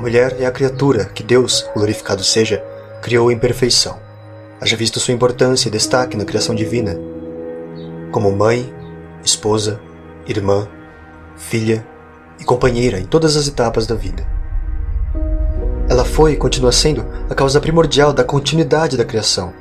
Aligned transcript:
mulher 0.00 0.36
é 0.40 0.46
a 0.46 0.50
criatura 0.50 1.04
que 1.04 1.22
Deus, 1.22 1.68
glorificado 1.74 2.24
seja, 2.24 2.64
criou 3.02 3.30
em 3.30 3.38
perfeição. 3.38 3.98
Haja 4.60 4.76
visto 4.76 5.00
sua 5.00 5.12
importância 5.12 5.68
e 5.68 5.72
destaque 5.72 6.16
na 6.16 6.24
criação 6.24 6.54
divina, 6.54 6.96
como 8.10 8.30
mãe, 8.32 8.72
esposa, 9.24 9.80
irmã, 10.26 10.68
filha 11.36 11.86
e 12.38 12.44
companheira 12.44 12.98
em 12.98 13.04
todas 13.04 13.36
as 13.36 13.48
etapas 13.48 13.86
da 13.86 13.94
vida. 13.94 14.26
Ela 15.88 16.04
foi 16.04 16.32
e 16.32 16.36
continua 16.36 16.72
sendo 16.72 17.04
a 17.28 17.34
causa 17.34 17.60
primordial 17.60 18.12
da 18.12 18.24
continuidade 18.24 18.96
da 18.96 19.04
criação. 19.04 19.52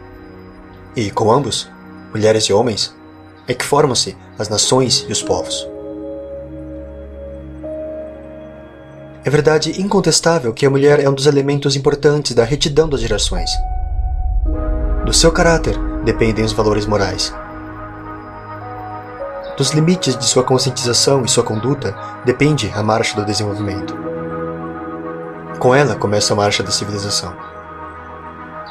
E, 0.95 1.09
com 1.11 1.31
ambos, 1.31 1.69
mulheres 2.13 2.45
e 2.45 2.53
homens, 2.53 2.95
é 3.47 3.53
que 3.53 3.65
formam-se 3.65 4.15
as 4.37 4.49
nações 4.49 5.05
e 5.09 5.11
os 5.11 5.21
povos. 5.21 5.70
É 9.23 9.29
verdade 9.29 9.79
incontestável 9.79 10.51
que 10.51 10.65
a 10.65 10.69
mulher 10.69 10.99
é 10.99 11.07
um 11.07 11.13
dos 11.13 11.27
elementos 11.27 11.75
importantes 11.75 12.33
da 12.33 12.43
retidão 12.43 12.89
das 12.89 13.01
gerações. 13.01 13.51
Do 15.05 15.13
seu 15.13 15.31
caráter 15.31 15.77
dependem 16.03 16.43
os 16.43 16.51
valores 16.51 16.87
morais. 16.87 17.31
Dos 19.55 19.71
limites 19.71 20.17
de 20.17 20.25
sua 20.25 20.43
conscientização 20.43 21.23
e 21.23 21.29
sua 21.29 21.43
conduta 21.43 21.95
depende 22.25 22.71
a 22.73 22.81
marcha 22.81 23.15
do 23.15 23.23
desenvolvimento. 23.23 23.95
Com 25.59 25.75
ela 25.75 25.95
começa 25.95 26.33
a 26.33 26.35
marcha 26.35 26.63
da 26.63 26.71
civilização. 26.71 27.31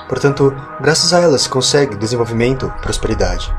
Portanto, 0.08 0.53
graças 0.80 1.12
a 1.12 1.20
ela 1.20 1.38
se 1.38 1.48
consegue 1.48 1.94
desenvolvimento 1.94 2.72
e 2.77 2.82
prosperidade. 2.82 3.55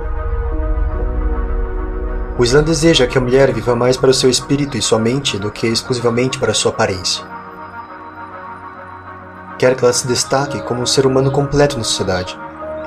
O 2.42 2.44
Islã 2.44 2.64
deseja 2.64 3.06
que 3.06 3.20
a 3.20 3.22
mulher 3.22 3.53
viva 3.53 3.75
mais 3.75 3.95
para 3.95 4.09
o 4.09 4.14
seu 4.16 4.28
espírito 4.28 4.75
e 4.75 4.81
sua 4.81 4.97
mente 4.97 5.38
do 5.38 5.52
que 5.52 5.67
exclusivamente 5.67 6.39
para 6.39 6.56
sua 6.56 6.72
aparência. 6.72 7.23
Quer 9.59 9.75
que 9.75 9.84
ela 9.84 9.94
se 9.94 10.08
destaque 10.08 10.59
como 10.64 10.81
um 10.81 10.86
ser 10.88 11.06
humano 11.06 11.30
completo 11.31 11.78
na 11.78 11.84
sociedade, 11.84 12.36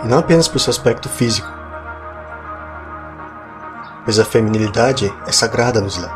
e 0.03 0.09
não 0.09 0.19
apenas 0.19 0.49
por 0.49 0.59
seu 0.59 0.73
aspecto 0.73 1.09
físico. 1.09 1.47
Pois 4.05 4.19
a 4.19 4.25
feminilidade 4.25 5.15
é 5.25 5.31
sagrada 5.31 5.81
no 5.81 5.87
Islã. 5.87 6.11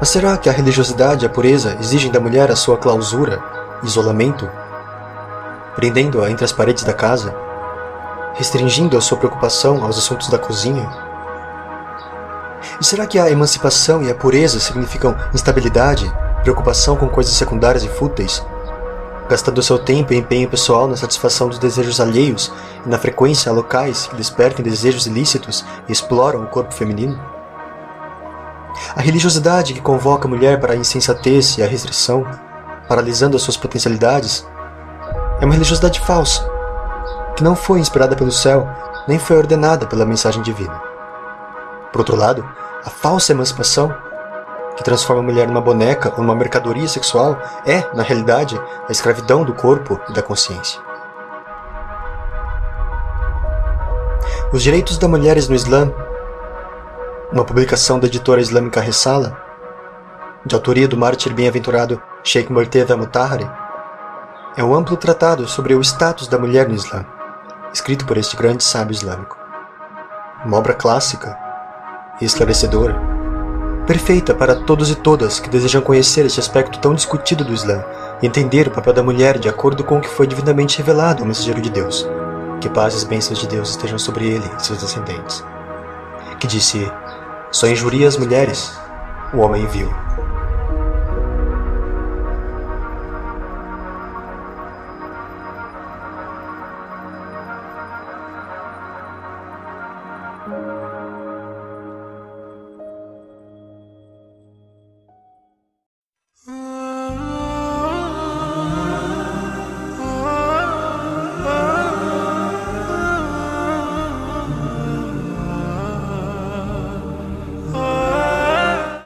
Mas 0.00 0.08
será 0.08 0.36
que 0.36 0.48
a 0.48 0.52
religiosidade 0.52 1.24
e 1.24 1.26
a 1.26 1.30
pureza 1.30 1.76
exigem 1.78 2.10
da 2.10 2.18
mulher 2.18 2.50
a 2.50 2.56
sua 2.56 2.76
clausura, 2.76 3.40
isolamento, 3.84 4.50
prendendo-a 5.76 6.28
entre 6.28 6.44
as 6.44 6.52
paredes 6.52 6.82
da 6.82 6.92
casa 6.92 7.32
restringindo 8.34 8.96
a 8.96 9.00
sua 9.00 9.18
preocupação 9.18 9.82
aos 9.84 9.98
assuntos 9.98 10.28
da 10.28 10.38
cozinha? 10.38 10.88
E 12.80 12.84
será 12.84 13.06
que 13.06 13.18
a 13.18 13.30
emancipação 13.30 14.02
e 14.02 14.10
a 14.10 14.14
pureza 14.14 14.58
significam 14.58 15.16
instabilidade, 15.32 16.10
preocupação 16.42 16.96
com 16.96 17.08
coisas 17.08 17.34
secundárias 17.34 17.84
e 17.84 17.88
fúteis, 17.88 18.44
gastando 19.28 19.62
seu 19.62 19.78
tempo 19.78 20.12
e 20.12 20.16
empenho 20.16 20.48
pessoal 20.48 20.86
na 20.86 20.96
satisfação 20.96 21.48
dos 21.48 21.58
desejos 21.58 22.00
alheios 22.00 22.52
e 22.84 22.88
na 22.88 22.98
frequência 22.98 23.50
a 23.50 23.54
locais 23.54 24.06
que 24.06 24.16
despertem 24.16 24.64
desejos 24.64 25.06
ilícitos 25.06 25.64
e 25.88 25.92
exploram 25.92 26.42
o 26.42 26.46
corpo 26.46 26.74
feminino? 26.74 27.18
A 28.94 29.00
religiosidade 29.00 29.72
que 29.72 29.80
convoca 29.80 30.26
a 30.26 30.30
mulher 30.30 30.60
para 30.60 30.74
a 30.74 30.76
insensatez 30.76 31.56
e 31.56 31.62
a 31.62 31.66
restrição, 31.66 32.26
paralisando 32.88 33.36
as 33.36 33.42
suas 33.42 33.56
potencialidades, 33.56 34.46
é 35.40 35.44
uma 35.44 35.54
religiosidade 35.54 36.00
falsa, 36.00 36.53
que 37.36 37.42
não 37.42 37.56
foi 37.56 37.80
inspirada 37.80 38.14
pelo 38.14 38.30
céu, 38.30 38.68
nem 39.08 39.18
foi 39.18 39.36
ordenada 39.36 39.86
pela 39.86 40.06
mensagem 40.06 40.42
divina. 40.42 40.80
Por 41.92 42.00
outro 42.00 42.16
lado, 42.16 42.48
a 42.84 42.90
falsa 42.90 43.32
emancipação, 43.32 43.94
que 44.76 44.84
transforma 44.84 45.22
a 45.22 45.24
mulher 45.24 45.46
numa 45.46 45.60
boneca 45.60 46.12
ou 46.16 46.22
numa 46.22 46.34
mercadoria 46.34 46.88
sexual, 46.88 47.38
é, 47.64 47.84
na 47.94 48.02
realidade, 48.02 48.60
a 48.88 48.92
escravidão 48.92 49.44
do 49.44 49.54
corpo 49.54 50.00
e 50.08 50.12
da 50.12 50.22
consciência. 50.22 50.80
Os 54.52 54.62
Direitos 54.62 54.98
das 54.98 55.10
Mulheres 55.10 55.48
no 55.48 55.54
Islã, 55.54 55.92
uma 57.32 57.44
publicação 57.44 57.98
da 57.98 58.06
editora 58.06 58.40
islâmica 58.40 58.80
Ressala, 58.80 59.36
de 60.46 60.54
autoria 60.54 60.86
do 60.86 60.96
mártir 60.96 61.32
bem-aventurado 61.32 62.00
Sheikh 62.22 62.52
Murteza 62.52 62.96
Mutahari, 62.96 63.48
é 64.56 64.62
um 64.62 64.74
amplo 64.74 64.96
tratado 64.96 65.48
sobre 65.48 65.74
o 65.74 65.80
status 65.80 66.28
da 66.28 66.38
mulher 66.38 66.68
no 66.68 66.74
Islã 66.74 67.04
escrito 67.74 68.06
por 68.06 68.16
este 68.16 68.36
grande 68.36 68.62
sábio 68.62 68.94
islâmico. 68.94 69.36
Uma 70.46 70.58
obra 70.58 70.74
clássica 70.74 71.36
e 72.20 72.24
esclarecedora, 72.24 72.96
perfeita 73.84 74.32
para 74.32 74.54
todos 74.54 74.90
e 74.90 74.94
todas 74.94 75.40
que 75.40 75.50
desejam 75.50 75.82
conhecer 75.82 76.24
este 76.24 76.38
aspecto 76.38 76.78
tão 76.78 76.94
discutido 76.94 77.44
do 77.44 77.52
Islã 77.52 77.84
e 78.22 78.26
entender 78.26 78.68
o 78.68 78.70
papel 78.70 78.92
da 78.92 79.02
mulher 79.02 79.38
de 79.38 79.48
acordo 79.48 79.82
com 79.82 79.98
o 79.98 80.00
que 80.00 80.08
foi 80.08 80.26
divinamente 80.26 80.78
revelado 80.78 81.22
ao 81.22 81.26
mensageiro 81.26 81.60
de 81.60 81.68
Deus. 81.68 82.08
Que 82.60 82.70
paz 82.70 82.94
e 82.94 82.98
as 82.98 83.04
bênçãos 83.04 83.40
de 83.40 83.48
Deus 83.48 83.70
estejam 83.70 83.98
sobre 83.98 84.26
ele 84.26 84.48
e 84.56 84.64
seus 84.64 84.80
descendentes. 84.80 85.44
Que 86.38 86.46
disse: 86.46 86.90
Só 87.50 87.66
injuria 87.66 88.06
as 88.06 88.16
mulheres, 88.16 88.72
o 89.32 89.38
homem 89.38 89.66
viu. 89.66 90.03